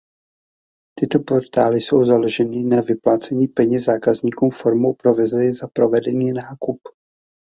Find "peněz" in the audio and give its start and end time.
3.47-3.83